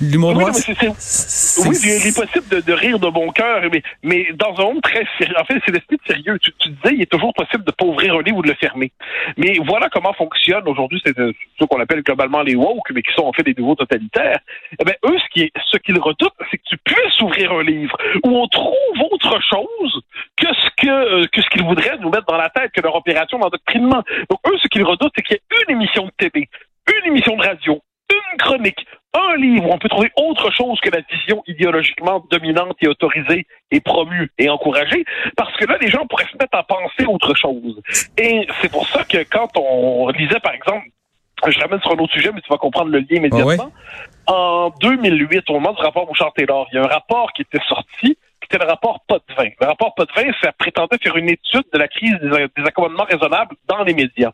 L'humour 0.03 0.31
oui, 0.31 0.45
noir. 0.45 0.53
oui, 0.55 1.77
il 1.83 2.07
est 2.07 2.15
possible 2.15 2.47
de, 2.51 2.61
de, 2.61 2.73
rire 2.73 2.99
de 2.99 3.09
bon 3.09 3.31
cœur, 3.31 3.63
mais, 3.73 3.83
mais 4.03 4.29
dans 4.35 4.55
un 4.59 4.65
monde 4.65 4.83
très 4.83 5.07
sérieux. 5.19 5.35
En 5.41 5.45
fait, 5.45 5.61
c'est 5.65 5.73
l'esprit 5.73 5.97
de 5.97 6.13
sérieux. 6.13 6.39
Tu, 6.41 6.53
tu, 6.59 6.69
disais, 6.69 6.95
il 6.95 7.03
est 7.03 7.11
toujours 7.11 7.33
possible 7.33 7.65
de 7.65 7.71
pas 7.71 7.87
ouvrir 7.87 8.15
un 8.17 8.23
livre 8.23 8.39
ou 8.39 8.43
de 8.43 8.49
le 8.49 8.55
fermer. 8.55 8.93
Mais 9.39 9.59
voilà 9.67 9.89
comment 9.91 10.13
fonctionne 10.13 10.67
aujourd'hui, 10.67 11.01
c'est 11.05 11.19
euh, 11.19 11.33
ce 11.59 11.65
qu'on 11.65 11.81
appelle 11.81 12.03
globalement 12.03 12.43
les 12.43 12.55
woke, 12.55 12.91
mais 12.93 13.03
qui 13.03 13.13
sont 13.15 13.25
en 13.25 13.33
fait 13.33 13.45
des 13.45 13.55
nouveaux 13.57 13.77
totalitaires. 13.77 14.41
Eh 14.79 14.85
ben, 14.85 14.95
eux, 15.07 15.17
ce 15.19 15.29
qui 15.33 15.51
ce 15.73 15.79
qu'ils 15.79 15.99
redoutent, 15.99 16.35
c'est 16.51 16.59
que 16.59 16.65
tu 16.67 16.77
puisses 16.79 17.21
ouvrir 17.23 17.53
un 17.53 17.63
livre 17.63 17.97
où 18.25 18.37
on 18.37 18.49
trouve 18.49 18.75
autre 19.11 19.41
chose 19.49 20.03
que 20.37 20.49
ce 20.49 20.71
que, 20.77 20.89
euh, 20.89 21.27
que 21.33 21.41
ce 21.41 21.49
qu'ils 21.49 21.65
voudraient 21.65 21.97
nous 22.01 22.11
mettre 22.11 22.27
dans 22.27 22.37
la 22.37 22.51
tête, 22.51 22.73
que 22.73 22.83
leur 22.83 22.95
opération 22.95 23.39
d'endoctrinement. 23.39 24.03
Donc, 24.29 24.41
eux, 24.49 24.59
ce 24.63 24.69
qu'ils 24.69 24.85
redoutent, 24.85 25.13
c'est 25.17 25.23
qu'il 25.23 25.37
y 25.37 25.39
ait 25.39 25.65
une 25.69 25.77
émission 25.77 26.05
de 26.05 26.13
télé 26.19 26.49
une 26.89 27.13
émission 27.13 27.37
de 27.37 27.43
radio, 27.43 27.81
une 28.11 28.39
chronique, 28.39 28.87
un 29.15 29.37
livre, 29.37 29.69
on 29.71 29.79
peut 29.79 29.89
trouver 29.89 30.11
autre 30.17 30.51
chose 30.53 30.79
que 30.81 30.91
la 30.91 31.01
vision 31.11 31.43
idéologiquement 31.47 32.25
dominante 32.31 32.77
et 32.81 32.89
autorisée 32.89 33.47
et 33.71 33.81
promue 33.81 34.31
et 34.39 34.49
encouragée, 34.49 35.05
parce 35.37 35.55
que 35.57 35.65
là, 35.67 35.79
les 35.81 35.89
gens 35.89 36.07
pourraient 36.07 36.29
se 36.31 36.37
mettre 36.37 36.57
à 36.57 36.63
penser 36.63 37.07
autre 37.07 37.35
chose. 37.35 37.81
Et 38.19 38.47
c'est 38.61 38.71
pour 38.71 38.87
ça 38.89 39.05
que 39.05 39.19
quand 39.31 39.49
on 39.57 40.09
lisait, 40.11 40.41
par 40.41 40.53
exemple, 40.53 40.87
je 41.47 41.59
ramène 41.61 41.81
sur 41.81 41.93
un 41.93 41.97
autre 41.97 42.13
sujet, 42.13 42.31
mais 42.35 42.41
tu 42.41 42.49
vas 42.51 42.59
comprendre 42.59 42.91
le 42.91 42.99
lien 42.99 43.17
immédiatement. 43.17 43.73
En 44.27 44.71
2008, 44.81 45.49
au 45.51 45.55
moment 45.55 45.73
du 45.73 45.83
rapport 45.83 46.07
Bouchard-Taylor, 46.07 46.67
il 46.73 46.77
y 46.77 46.79
a 46.79 46.85
un 46.85 46.89
rapport 46.89 47.33
qui 47.33 47.43
était 47.43 47.63
sorti, 47.69 48.19
qui 48.41 48.45
était 48.45 48.59
le 48.59 48.69
rapport 48.69 49.01
Potvin. 49.07 49.51
Le 49.61 49.67
rapport 49.67 49.95
Potvin, 49.95 50.31
ça 50.43 50.53
prétendait 50.53 50.99
faire 50.99 51.17
une 51.17 51.29
étude 51.29 51.65
de 51.73 51.79
la 51.79 51.89
crise 51.89 52.17
des, 52.21 52.47
des 52.57 52.67
accommodements 52.67 53.05
raisonnables 53.05 53.55
dans 53.69 53.85
les 53.85 53.95
médias. 53.95 54.33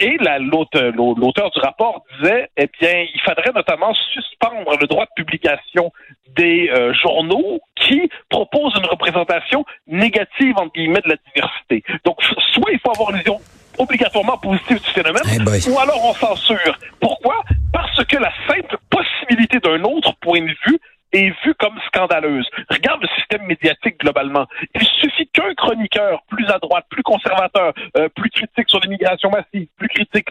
Et 0.00 0.16
l'auteur 0.18 1.50
du 1.50 1.60
rapport 1.60 2.04
disait, 2.18 2.50
eh 2.56 2.68
bien, 2.80 3.06
il 3.12 3.20
faudrait 3.22 3.52
notamment 3.54 3.94
suspendre 4.12 4.76
le 4.80 4.86
droit 4.86 5.04
de 5.04 5.10
publication 5.16 5.92
des 6.36 6.68
euh, 6.70 6.92
journaux 6.94 7.60
qui 7.76 8.10
proposent 8.28 8.74
une 8.76 8.86
représentation 8.86 9.64
négative, 9.86 10.54
entre 10.56 10.72
guillemets, 10.72 11.02
de 11.04 11.10
la 11.10 11.16
diversité. 11.34 11.82
Donc, 12.04 12.22
soit 12.22 12.72
il 12.72 12.78
faut 12.80 12.90
avoir 12.90 13.10
une 13.10 13.18
vision 13.18 13.40
obligatoirement 13.78 14.38
positive 14.38 14.80
du 14.80 14.90
phénomène, 14.90 15.22
eh 15.26 15.70
ou 15.70 15.78
alors 15.78 16.04
on 16.04 16.14
censure. 16.14 16.78
Pourquoi? 17.00 17.42
Parce 17.72 18.04
que 18.04 18.16
la 18.16 18.32
simple 18.48 18.76
possibilité 18.88 19.58
d'un 19.58 19.82
autre 19.82 20.14
point 20.20 20.40
de 20.40 20.54
vue 20.66 20.78
est 21.14 21.32
vue 21.44 21.54
comme 21.58 21.78
scandaleuse. 21.86 22.48
Regarde 22.70 23.02
le 23.02 23.08
système 23.16 23.46
médiatique 23.46 23.98
globalement. 24.00 24.46
Il 24.74 24.86
suffit 25.00 25.28
qu'un 25.28 25.54
chroniqueur 25.54 26.22
plus 26.28 26.46
à 26.48 26.58
droite, 26.58 26.86
plus 26.90 27.02
conservateur, 27.02 27.72
euh, 27.96 28.08
plus 28.08 28.30
critique 28.30 28.68
sur 28.68 28.80
l'immigration 28.80 29.30
massive, 29.30 29.68
plus 29.78 29.88
critique 29.88 30.28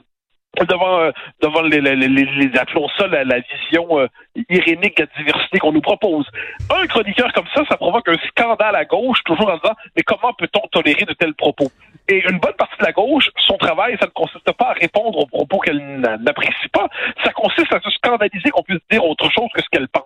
devant 0.61 0.99
euh, 0.99 1.11
devant 1.41 1.61
les, 1.61 1.81
les, 1.81 1.95
les, 1.95 2.07
les, 2.07 2.59
appelons 2.59 2.87
ça 2.97 3.07
la, 3.07 3.39
vision 3.39 3.99
euh, 3.99 4.07
irénique 4.49 4.97
de 4.97 5.03
la 5.03 5.23
diversité 5.23 5.59
qu'on 5.59 5.71
nous 5.71 5.81
propose. 5.81 6.27
Un 6.69 6.85
chroniqueur 6.87 7.31
comme 7.33 7.47
ça, 7.55 7.63
ça 7.67 7.77
provoque 7.77 8.07
un 8.07 8.17
scandale 8.29 8.75
à 8.75 8.85
gauche, 8.85 9.23
toujours 9.25 9.49
en 9.49 9.57
disant 9.57 9.75
mais 9.95 10.03
comment 10.03 10.33
peut-on 10.33 10.67
tolérer 10.67 11.05
de 11.05 11.13
tels 11.13 11.33
propos? 11.33 11.71
Et 12.09 12.21
une 12.29 12.39
bonne 12.39 12.53
partie 12.57 12.77
de 12.79 12.85
la 12.85 12.91
gauche, 12.91 13.29
son 13.47 13.57
travail, 13.57 13.95
ça 13.99 14.07
ne 14.07 14.11
consiste 14.11 14.51
pas 14.51 14.71
à 14.71 14.73
répondre 14.73 15.19
aux 15.19 15.25
propos 15.25 15.59
qu'elle 15.59 16.01
n'apprécie 16.21 16.67
pas, 16.71 16.87
ça 17.23 17.31
consiste 17.31 17.71
à 17.71 17.79
se 17.79 17.89
scandaliser 17.91 18.49
qu'on 18.51 18.63
puisse 18.63 18.81
dire 18.91 19.05
autre 19.05 19.29
chose 19.31 19.47
que 19.55 19.61
ce 19.61 19.67
qu'elle 19.71 19.87
pense. 19.87 20.03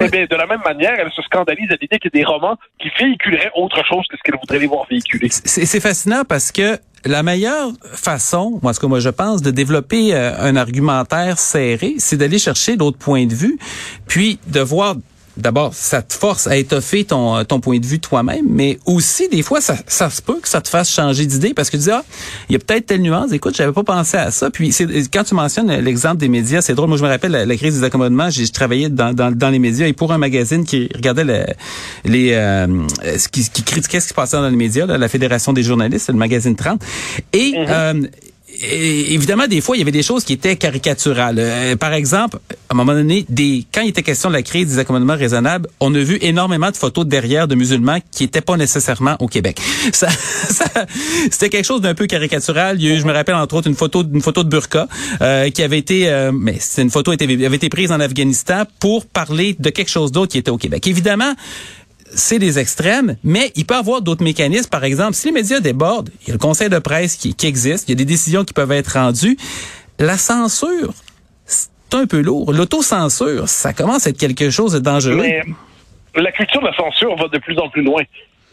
Eh 0.00 0.08
bien, 0.08 0.24
de 0.24 0.36
la 0.36 0.46
même 0.46 0.62
manière, 0.64 0.94
elle 0.98 1.10
se 1.10 1.22
scandalise 1.22 1.70
à 1.70 1.76
l'idée 1.80 1.98
qu'il 1.98 2.10
y 2.14 2.18
a 2.18 2.20
des 2.20 2.24
romans 2.24 2.56
qui 2.78 2.90
véhiculeraient 2.98 3.50
autre 3.56 3.84
chose 3.84 4.06
que 4.08 4.16
ce 4.16 4.22
qu'elle 4.22 4.38
voudrait 4.38 4.60
les 4.60 4.66
voir 4.66 4.86
véhiculer. 4.88 5.28
C'est 5.30 5.80
fascinant 5.80 6.22
parce 6.28 6.52
que 6.52 6.78
la 7.04 7.22
meilleure 7.22 7.70
façon, 7.94 8.60
moi 8.62 8.72
ce 8.72 8.80
que 8.80 8.86
moi 8.86 9.00
je 9.00 9.08
pense, 9.08 9.42
de 9.42 9.50
développer 9.50 10.14
euh, 10.14 10.32
un 10.38 10.56
argumentaire 10.56 11.38
serré, 11.38 11.94
c'est 11.98 12.16
d'aller 12.16 12.38
chercher 12.38 12.76
l'autre 12.76 12.98
point 12.98 13.26
de 13.26 13.34
vue, 13.34 13.58
puis 14.06 14.38
de 14.46 14.60
voir 14.60 14.94
d'abord, 15.36 15.74
ça 15.74 16.02
te 16.02 16.14
force 16.14 16.46
à 16.46 16.56
étoffer 16.56 17.04
ton, 17.04 17.44
ton 17.44 17.60
point 17.60 17.78
de 17.78 17.86
vue 17.86 18.00
toi-même, 18.00 18.46
mais 18.48 18.78
aussi, 18.86 19.28
des 19.28 19.42
fois, 19.42 19.60
ça, 19.60 19.76
ça 19.86 20.10
se 20.10 20.20
peut 20.20 20.40
que 20.40 20.48
ça 20.48 20.60
te 20.60 20.68
fasse 20.68 20.90
changer 20.90 21.26
d'idée 21.26 21.54
parce 21.54 21.70
que 21.70 21.76
tu 21.76 21.84
dis, 21.84 21.90
ah, 21.90 22.04
il 22.48 22.52
y 22.52 22.56
a 22.56 22.58
peut-être 22.58 22.86
telle 22.86 23.02
nuance, 23.02 23.32
écoute, 23.32 23.56
j'avais 23.56 23.72
pas 23.72 23.84
pensé 23.84 24.16
à 24.16 24.30
ça. 24.30 24.50
Puis, 24.50 24.72
c'est, 24.72 24.86
quand 25.12 25.24
tu 25.24 25.34
mentionnes 25.34 25.70
l'exemple 25.70 26.18
des 26.18 26.28
médias, 26.28 26.60
c'est 26.60 26.74
drôle. 26.74 26.88
Moi, 26.88 26.98
je 26.98 27.04
me 27.04 27.08
rappelle 27.08 27.32
la, 27.32 27.56
crise 27.56 27.78
des 27.78 27.84
accommodements, 27.84 28.30
j'ai 28.30 28.48
travaillé 28.48 28.88
dans, 28.88 29.14
dans, 29.14 29.30
dans, 29.34 29.50
les 29.50 29.58
médias 29.58 29.86
et 29.86 29.92
pour 29.92 30.12
un 30.12 30.18
magazine 30.18 30.64
qui 30.64 30.88
regardait 30.94 31.24
le, 31.24 31.44
les, 32.04 32.32
euh, 32.32 32.66
ce 33.18 33.28
qui, 33.28 33.48
qui 33.48 33.62
critiquait 33.62 34.00
ce 34.00 34.06
qui 34.06 34.10
se 34.10 34.14
passait 34.14 34.36
dans 34.36 34.48
les 34.48 34.56
médias, 34.56 34.86
la 34.86 35.08
Fédération 35.08 35.52
des 35.52 35.62
journalistes, 35.62 36.08
le 36.08 36.14
magazine 36.14 36.56
30. 36.56 36.82
Et, 37.32 37.38
mm-hmm. 37.38 37.66
euh, 37.68 38.02
et 38.02 38.31
évidemment, 38.62 39.46
des 39.46 39.60
fois, 39.60 39.76
il 39.76 39.80
y 39.80 39.82
avait 39.82 39.92
des 39.92 40.02
choses 40.02 40.24
qui 40.24 40.32
étaient 40.32 40.56
caricaturales. 40.56 41.36
Euh, 41.38 41.76
par 41.76 41.92
exemple, 41.92 42.38
à 42.50 42.74
un 42.74 42.76
moment 42.76 42.92
donné, 42.92 43.26
des, 43.28 43.64
quand 43.72 43.82
il 43.82 43.88
était 43.88 44.02
question 44.02 44.28
de 44.28 44.34
la 44.34 44.42
crise 44.42 44.68
des 44.68 44.78
accommodements 44.78 45.16
raisonnables, 45.16 45.68
on 45.80 45.94
a 45.94 45.98
vu 45.98 46.18
énormément 46.20 46.70
de 46.70 46.76
photos 46.76 47.06
derrière 47.06 47.48
de 47.48 47.54
musulmans 47.54 47.98
qui 48.10 48.24
n'étaient 48.24 48.40
pas 48.40 48.56
nécessairement 48.56 49.16
au 49.20 49.28
Québec. 49.28 49.60
Ça, 49.92 50.08
ça 50.08 50.64
c'était 51.30 51.50
quelque 51.50 51.64
chose 51.64 51.80
d'un 51.80 51.94
peu 51.94 52.06
caricatural. 52.06 52.80
Il 52.80 52.86
y 52.86 52.90
a 52.90 52.94
eu, 52.94 53.00
je 53.00 53.06
me 53.06 53.12
rappelle 53.12 53.34
entre 53.34 53.56
autres 53.56 53.68
une 53.68 53.74
photo, 53.74 54.02
une 54.02 54.22
photo 54.22 54.42
de 54.42 54.48
burqa 54.48 54.88
euh, 55.20 55.50
qui 55.50 55.62
avait 55.62 55.78
été, 55.78 56.08
euh, 56.08 56.32
mais 56.32 56.56
c'est 56.58 56.82
une 56.82 56.90
photo 56.90 57.14
qui 57.14 57.24
avait 57.24 57.56
été 57.56 57.68
prise 57.68 57.92
en 57.92 58.00
Afghanistan 58.00 58.64
pour 58.80 59.06
parler 59.06 59.54
de 59.58 59.70
quelque 59.70 59.90
chose 59.90 60.12
d'autre 60.12 60.32
qui 60.32 60.38
était 60.38 60.50
au 60.50 60.56
Québec. 60.56 60.86
Évidemment, 60.86 61.34
c'est 62.14 62.38
des 62.38 62.58
extrêmes, 62.58 63.16
mais 63.24 63.52
il 63.56 63.64
peut 63.64 63.74
y 63.74 63.78
avoir 63.78 64.02
d'autres 64.02 64.24
mécanismes. 64.24 64.68
Par 64.68 64.84
exemple, 64.84 65.14
si 65.14 65.28
les 65.28 65.32
médias 65.32 65.60
débordent, 65.60 66.10
il 66.22 66.28
y 66.28 66.30
a 66.30 66.34
le 66.34 66.38
conseil 66.38 66.68
de 66.68 66.78
presse 66.78 67.16
qui, 67.16 67.34
existe, 67.46 67.88
il 67.88 67.92
y 67.92 67.94
a 67.94 67.96
des 67.96 68.04
décisions 68.04 68.44
qui 68.44 68.52
peuvent 68.52 68.72
être 68.72 68.98
rendues. 68.98 69.36
La 69.98 70.16
censure, 70.16 70.92
c'est 71.46 71.70
un 71.92 72.06
peu 72.06 72.20
lourd. 72.20 72.52
L'autocensure, 72.52 73.48
ça 73.48 73.72
commence 73.72 74.06
à 74.06 74.10
être 74.10 74.18
quelque 74.18 74.50
chose 74.50 74.72
de 74.72 74.78
dangereux. 74.78 75.16
Mais 75.16 75.42
la 76.14 76.32
culture 76.32 76.60
de 76.60 76.66
la 76.66 76.76
censure 76.76 77.16
va 77.16 77.28
de 77.28 77.38
plus 77.38 77.58
en 77.58 77.68
plus 77.68 77.82
loin. 77.82 78.02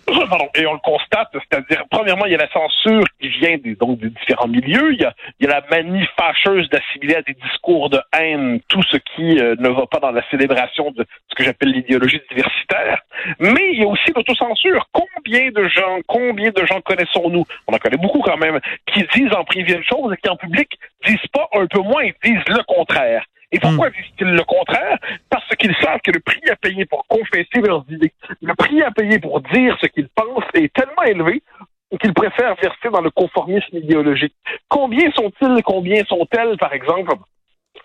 et 0.55 0.65
on 0.65 0.73
le 0.73 0.79
constate, 0.79 1.29
c'est-à-dire, 1.33 1.83
premièrement, 1.89 2.25
il 2.25 2.31
y 2.31 2.35
a 2.35 2.37
la 2.37 2.51
censure 2.51 3.03
qui 3.19 3.29
vient 3.29 3.57
des, 3.57 3.75
donc, 3.75 3.99
des 3.99 4.09
différents 4.09 4.47
milieux, 4.47 4.93
il 4.93 5.01
y 5.01 5.05
a, 5.05 5.13
il 5.39 5.47
y 5.47 5.51
a 5.51 5.59
la 5.59 5.63
manie 5.69 6.05
fâcheuse 6.17 6.69
d'assimiler 6.69 7.15
à 7.15 7.21
des 7.21 7.33
discours 7.33 7.89
de 7.89 7.99
haine 8.17 8.59
tout 8.67 8.81
ce 8.83 8.97
qui 8.97 9.39
euh, 9.39 9.55
ne 9.59 9.69
va 9.69 9.85
pas 9.85 9.99
dans 9.99 10.11
la 10.11 10.27
célébration 10.29 10.91
de 10.91 11.05
ce 11.29 11.35
que 11.35 11.43
j'appelle 11.43 11.71
l'idéologie 11.71 12.21
diversitaire, 12.29 13.01
mais 13.39 13.71
il 13.73 13.79
y 13.79 13.83
a 13.83 13.87
aussi 13.87 14.11
l'autocensure. 14.15 14.87
Combien 14.91 15.51
de 15.51 15.67
gens, 15.67 15.99
combien 16.07 16.51
de 16.51 16.65
gens 16.65 16.81
connaissons-nous, 16.81 17.45
on 17.67 17.73
en 17.73 17.77
connaît 17.77 17.97
beaucoup 17.97 18.21
quand 18.21 18.37
même, 18.37 18.59
qui 18.87 19.03
disent 19.15 19.33
en 19.33 19.43
privé 19.43 19.73
une 19.73 19.83
chose 19.83 20.13
et 20.13 20.17
qui 20.17 20.29
en 20.29 20.37
public 20.37 20.69
disent 21.05 21.27
pas 21.33 21.47
un 21.53 21.67
peu 21.67 21.79
moins, 21.79 22.03
ils 22.03 22.13
disent 22.23 22.43
le 22.47 22.63
contraire? 22.63 23.25
Et 23.51 23.59
pourquoi 23.59 23.89
hmm. 23.89 23.93
disent-ils 23.93 24.27
le 24.27 24.43
contraire? 24.43 24.97
Parce 25.29 25.49
qu'ils 25.55 25.75
savent 25.81 25.99
que 26.03 26.11
le 26.11 26.19
prix 26.19 26.41
à 26.49 26.55
payer 26.55 26.85
pour 26.85 27.05
confesser 27.07 27.61
leurs 27.63 27.83
idées, 27.89 28.13
le 28.41 28.53
prix 28.53 28.81
à 28.83 28.91
payer 28.91 29.19
pour 29.19 29.41
dire 29.41 29.77
ce 29.81 29.87
qu'ils 29.87 30.09
pensent 30.09 30.43
est 30.53 30.71
tellement 30.73 31.03
élevé 31.03 31.41
qu'ils 31.97 32.13
préfèrent 32.13 32.55
verser 32.61 32.89
dans 32.91 33.01
le 33.01 33.09
conformisme 33.09 33.77
idéologique. 33.77 34.35
Combien 34.67 35.11
sont-ils, 35.11 35.63
combien 35.63 36.03
sont-elles, 36.05 36.57
par 36.57 36.73
exemple, 36.73 37.13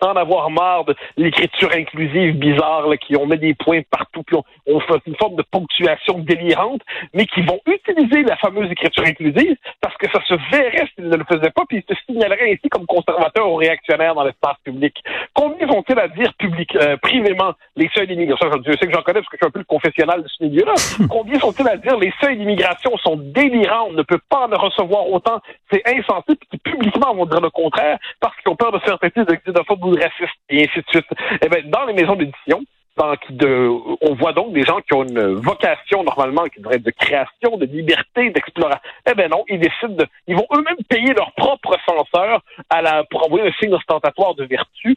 en 0.01 0.15
avoir 0.15 0.49
marre 0.49 0.85
de 0.85 0.95
l'écriture 1.17 1.69
inclusive 1.73 2.37
bizarre, 2.37 2.87
là, 2.87 2.97
qui 2.97 3.15
ont 3.15 3.25
mis 3.25 3.37
des 3.37 3.53
points 3.53 3.81
partout, 3.89 4.23
puis 4.23 4.37
on, 4.67 4.79
fait 4.79 5.01
une 5.07 5.15
forme 5.15 5.35
de 5.35 5.43
ponctuation 5.49 6.19
délirante, 6.19 6.81
mais 7.13 7.25
qui 7.25 7.41
vont 7.41 7.59
utiliser 7.65 8.23
la 8.23 8.35
fameuse 8.37 8.71
écriture 8.71 9.03
inclusive 9.05 9.55
parce 9.81 9.95
que 9.97 10.09
ça 10.11 10.19
se 10.25 10.33
verrait 10.51 10.87
s'ils 10.95 11.09
ne 11.09 11.15
le 11.15 11.23
faisaient 11.25 11.51
pas, 11.51 11.63
puis 11.67 11.83
ils 11.87 11.95
se 11.95 11.99
signaleraient 12.05 12.53
ainsi 12.53 12.69
comme 12.69 12.85
conservateurs 12.85 13.49
ou 13.51 13.55
réactionnaires 13.55 14.15
dans 14.15 14.23
l'espace 14.23 14.57
public. 14.63 14.95
Combien 15.33 15.67
vont-ils 15.67 15.99
à 15.99 16.07
dire 16.07 16.33
public, 16.37 16.75
euh, 16.75 16.97
privément 16.97 17.53
les 17.75 17.89
seuils 17.93 18.07
d'immigration? 18.07 18.49
Je 18.65 18.71
sais 18.71 18.87
que 18.87 18.93
j'en 18.93 19.01
connais 19.01 19.19
parce 19.19 19.29
que 19.29 19.37
je 19.37 19.45
suis 19.45 19.47
un 19.47 19.51
peu 19.51 19.59
le 19.59 19.65
confessionnal 19.65 20.23
de 20.23 20.27
ce 20.27 20.43
milieu-là. 20.43 20.73
Combien 21.09 21.39
sont-ils 21.39 21.67
à 21.67 21.77
dire 21.77 21.97
les 21.97 22.13
seuils 22.21 22.37
d'immigration 22.37 22.95
sont 22.97 23.17
délirants, 23.17 23.87
on 23.89 23.93
ne 23.93 24.03
peut 24.03 24.19
pas 24.29 24.47
en 24.47 24.57
recevoir 24.57 25.09
autant, 25.09 25.39
c'est 25.71 25.83
insensé, 25.87 26.35
puis 26.35 26.47
qui 26.51 26.57
publiquement 26.57 27.13
vont 27.13 27.25
dire 27.25 27.41
le 27.41 27.49
contraire 27.49 27.97
parce 28.19 28.35
qu'ils 28.37 28.51
ont 28.51 28.55
peur 28.55 28.71
de 28.71 28.79
faire 28.79 28.97
traiter 28.97 29.23
de 29.23 29.33
xénophobes 29.33 29.84
ou 29.85 29.95
de 29.95 30.01
racistes, 30.01 30.35
et 30.49 30.63
ainsi 30.63 30.79
de 30.79 30.85
suite. 30.89 31.05
Eh 31.41 31.49
bien, 31.49 31.61
dans 31.65 31.85
les 31.85 31.93
maisons 31.93 32.15
d'édition, 32.15 32.63
on 32.97 34.15
voit 34.15 34.33
donc 34.33 34.53
des 34.53 34.63
gens 34.63 34.79
qui 34.81 34.93
ont 34.93 35.03
une 35.03 35.35
vocation 35.35 36.03
normalement 36.03 36.43
qui 36.45 36.59
devrait 36.59 36.75
être 36.75 36.83
de 36.83 36.91
création, 36.91 37.57
de 37.57 37.65
liberté, 37.65 38.29
d'exploration. 38.29 38.79
Eh 39.09 39.13
ben 39.13 39.29
non, 39.29 39.43
ils 39.49 39.59
décident 39.59 39.95
de, 39.95 40.05
ils 40.27 40.35
vont 40.35 40.47
eux-mêmes 40.53 40.83
payer 40.89 41.13
leur 41.13 41.33
propre 41.33 41.77
censeur 41.85 42.41
à 42.69 42.81
la, 42.81 43.03
pour 43.05 43.25
envoyer 43.25 43.47
un 43.47 43.51
signe 43.59 43.73
ostentatoire 43.73 44.35
de 44.35 44.45
vertu. 44.45 44.95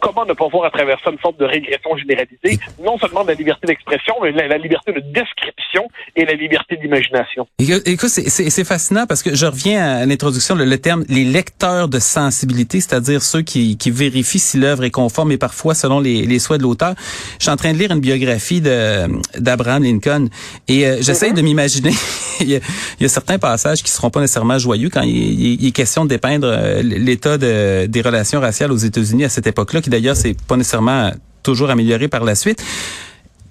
Comment 0.00 0.24
ne 0.26 0.34
pas 0.34 0.48
voir 0.48 0.66
à 0.66 0.70
travers 0.70 0.98
ça 1.02 1.10
une 1.10 1.18
forme 1.18 1.36
de 1.36 1.44
régression 1.44 1.96
généralisée, 1.96 2.58
non 2.82 2.98
seulement 2.98 3.22
de 3.22 3.28
la 3.28 3.34
liberté 3.34 3.66
d'expression, 3.66 4.14
mais 4.22 4.32
la, 4.32 4.46
la, 4.48 4.58
liberté 4.58 4.92
de 4.92 5.00
description 5.00 5.88
et 6.16 6.24
la 6.24 6.34
liberté 6.34 6.76
d'imagination. 6.76 7.46
Écoute, 7.58 8.08
c'est 8.08 8.64
fascinant 8.64 9.06
parce 9.06 9.22
que 9.22 9.34
je 9.34 9.46
reviens 9.46 9.98
à 9.98 10.06
l'introduction, 10.06 10.54
le, 10.54 10.64
le, 10.64 10.78
terme 10.78 11.04
les 11.08 11.24
lecteurs 11.24 11.88
de 11.88 11.98
sensibilité, 11.98 12.80
c'est-à-dire 12.80 13.22
ceux 13.22 13.42
qui, 13.42 13.78
qui 13.78 13.90
vérifient 13.90 14.38
si 14.38 14.58
l'œuvre 14.58 14.84
est 14.84 14.90
conforme 14.90 15.32
et 15.32 15.38
parfois 15.38 15.74
selon 15.74 16.00
les, 16.00 16.22
les 16.22 16.38
souhaits 16.38 16.58
de 16.58 16.64
l'auteur. 16.64 16.94
Je 17.38 17.44
suis 17.44 17.50
en 17.50 17.56
train 17.56 17.72
de 17.72 17.78
lire 17.78 17.92
une 17.92 18.00
biographie 18.00 18.60
d'Abraham 18.60 19.84
Lincoln 19.84 20.28
et 20.66 20.86
euh, 20.86 20.98
j'essaie 21.00 21.32
de 21.32 21.40
m'imaginer. 21.40 21.92
il, 22.40 22.60
y 23.00 23.04
a 23.04 23.08
certains 23.08 23.38
passages 23.38 23.82
qui 23.82 23.90
seront 23.90 24.10
pas 24.10 24.20
nécessairement 24.20 24.58
joyeux 24.58 24.90
quand 24.90 25.02
il, 25.02 25.64
est 25.64 25.70
question 25.70 26.04
de 26.04 26.10
dépeindre 26.10 26.48
euh, 26.50 26.82
l'état 26.82 27.38
de, 27.38 27.86
des 27.86 28.02
relations 28.02 28.40
raciales 28.40 28.72
aux 28.72 28.76
États-Unis 28.76 29.24
à 29.24 29.28
cette 29.28 29.46
époque-là, 29.46 29.80
qui 29.80 29.90
d'ailleurs 29.90 30.16
c'est 30.16 30.36
pas 30.46 30.56
nécessairement 30.56 31.12
toujours 31.42 31.70
amélioré 31.70 32.08
par 32.08 32.24
la 32.24 32.34
suite. 32.34 32.62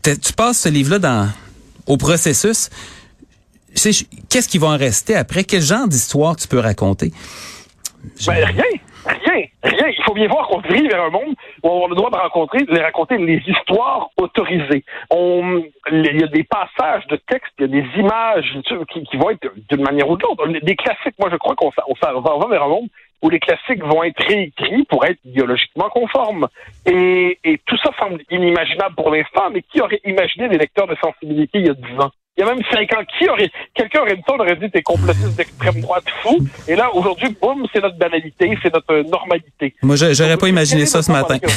Tu 0.04 0.34
passes 0.34 0.60
ce 0.60 0.70
livre-là 0.70 1.30
au 1.86 1.98
processus. 1.98 2.70
Qu'est-ce 3.74 4.48
qui 4.48 4.58
va 4.58 4.68
en 4.68 4.78
rester 4.78 5.16
après? 5.16 5.44
Quel 5.44 5.62
genre 5.62 5.88
d'histoire 5.88 6.36
tu 6.36 6.48
peux 6.48 6.60
raconter? 6.60 7.12
Ben, 8.26 8.46
rien. 8.46 8.64
Rien. 9.64 9.88
Il 9.90 10.04
faut 10.04 10.14
bien 10.14 10.28
voir 10.28 10.48
qu'on 10.48 10.60
vit 10.60 10.88
vers 10.88 11.04
un 11.04 11.10
monde 11.10 11.36
où 11.64 11.70
on 11.70 11.86
a 11.86 11.90
le 11.90 11.96
droit 11.96 12.10
de 12.10 12.18
rencontrer, 12.18 12.64
de 12.64 12.80
raconter 12.80 13.18
les 13.18 13.42
histoires 13.48 14.10
autorisées. 14.18 14.84
On, 15.10 15.64
il 15.92 16.20
y 16.20 16.24
a 16.24 16.28
des 16.28 16.44
passages 16.44 17.06
de 17.08 17.16
texte, 17.16 17.54
il 17.60 17.62
y 17.62 17.66
a 17.66 17.82
des 17.82 17.88
images 18.00 18.58
qui, 18.90 19.18
vont 19.18 19.30
être 19.30 19.50
d'une 19.70 19.84
manière 19.84 20.10
ou 20.10 20.18
de. 20.18 20.60
Des 20.60 20.76
classiques, 20.76 21.16
moi 21.20 21.30
je 21.32 21.38
crois 21.38 21.56
qu'on 21.56 21.72
on, 21.88 21.94
on 22.16 22.22
va 22.22 22.48
vers 22.48 22.64
un 22.64 22.68
monde 22.68 22.88
où 23.22 23.30
les 23.30 23.40
classiques 23.40 23.84
vont 23.84 24.04
être 24.04 24.24
réécrits 24.28 24.84
pour 24.86 25.06
être 25.06 25.20
biologiquement 25.26 25.90
conformes. 25.90 26.48
Et, 26.86 27.40
et 27.44 27.60
tout 27.66 27.78
ça 27.78 27.92
semble 28.00 28.22
inimaginable 28.30 28.96
pour 28.96 29.12
l'instant, 29.12 29.50
mais 29.52 29.62
qui 29.64 29.82
aurait 29.82 30.02
imaginé 30.06 30.50
des 30.50 30.58
lecteurs 30.58 30.88
de 30.88 30.96
sensibilité 31.04 31.60
il 31.60 31.68
y 31.68 31.70
a 31.70 31.74
dix 31.74 32.00
ans? 32.00 32.12
Il 32.38 32.42
y 32.42 32.44
a 32.44 32.54
même 32.54 32.64
cinq 32.72 32.94
ans, 32.94 33.04
qui 33.18 33.28
aurait, 33.28 33.50
quelqu'un 33.74 34.02
aurait 34.02 34.16
dit 34.16 34.22
ça, 34.28 34.36
on 34.36 34.40
aurait 34.40 34.56
dit 34.56 34.70
t'es 34.70 34.84
complotiste 34.84 35.36
d'extrême 35.36 35.82
droite 35.82 36.06
fou. 36.22 36.38
Et 36.68 36.76
là, 36.76 36.94
aujourd'hui, 36.94 37.36
boum, 37.42 37.66
c'est 37.74 37.82
notre 37.82 37.98
banalité, 37.98 38.56
c'est 38.62 38.72
notre 38.72 39.10
normalité. 39.10 39.74
Moi, 39.82 39.96
j'aurais 39.96 40.38
pas 40.38 40.48
imaginé 40.48 40.86
ça 40.86 41.02
ce 41.02 41.12
matin. 41.12 41.38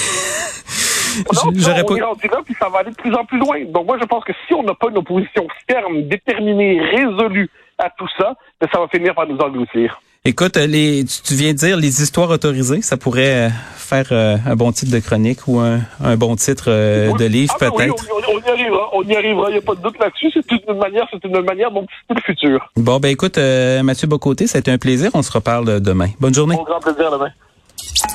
J'aurais 1.55 1.85
pas. 1.85 1.93
On 1.93 1.97
est 1.97 2.03
rendu 2.03 2.29
là, 2.29 2.41
puis 2.45 2.55
ça 2.59 2.69
va 2.69 2.79
aller 2.79 2.91
de 2.91 2.97
plus 2.97 3.15
en 3.15 3.25
plus 3.25 3.39
loin. 3.39 3.65
Donc 3.65 3.87
moi, 3.87 3.99
je 4.01 4.07
pense 4.07 4.25
que 4.25 4.33
si 4.47 4.55
on 4.55 4.63
n'a 4.63 4.75
pas 4.75 4.89
une 4.91 4.99
opposition 4.99 5.47
ferme, 5.69 6.03
déterminée, 6.03 6.81
résolue 6.81 7.51
à 7.79 7.91
tout 7.91 8.09
ça, 8.19 8.35
ben, 8.61 8.69
ça 8.73 8.79
va 8.79 8.89
finir 8.89 9.15
par 9.15 9.27
nous 9.27 9.39
engloutir. 9.39 10.01
Écoute, 10.27 10.59
euh, 10.59 10.67
les, 10.67 11.07
tu 11.07 11.33
viens 11.33 11.53
de 11.53 11.57
dire 11.57 11.79
les 11.79 12.03
histoires 12.03 12.29
autorisées, 12.29 12.83
ça 12.83 12.99
pourrait 12.99 13.47
euh, 13.47 13.49
faire 13.75 14.05
euh, 14.13 14.37
un 14.47 14.55
bon 14.55 14.71
titre 14.71 14.93
de 14.93 14.99
chronique 14.99 15.49
ou 15.49 15.61
un, 15.61 15.81
bon 16.19 16.37
titre 16.37 16.69
de 16.69 17.25
livre 17.25 17.55
ah, 17.57 17.59
ben 17.59 17.71
peut-être. 17.71 18.05
Oui, 18.15 18.23
on, 18.29 18.39
y 18.39 18.51
arrivera, 18.51 18.91
on 18.93 19.03
y 19.03 19.17
arrivera, 19.17 19.49
il 19.49 19.53
n'y 19.53 19.59
a 19.59 19.63
pas 19.63 19.75
de 19.75 19.81
doute 19.81 19.99
là-dessus. 19.99 20.31
C'est 20.35 20.69
une 20.69 20.77
manière, 20.77 21.09
c'est 21.11 21.25
une 21.25 21.41
manière 21.41 21.71
c'est 22.07 22.15
le 22.15 22.21
futur. 22.21 22.71
Bon, 22.77 23.01
ben 23.01 23.09
écoute, 23.09 23.39
Mathieu 23.39 24.09
Bocoté, 24.09 24.47
ça 24.47 24.59
a 24.59 24.61
été 24.61 24.71
un 24.71 24.77
plaisir. 24.77 25.11
On 25.15 25.23
se 25.23 25.33
reparle 25.33 25.81
demain. 25.81 26.09
Bonne 26.21 26.35
journée. 26.35 26.55
Au 26.55 26.65
grand 26.65 26.81
plaisir 26.81 27.11
demain. 27.11 27.31